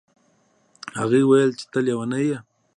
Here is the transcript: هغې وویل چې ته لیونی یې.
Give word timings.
هغې 0.99 1.21
وویل 1.23 1.51
چې 1.59 1.65
ته 1.71 1.79
لیونی 1.85 2.21
یې. 2.29 2.37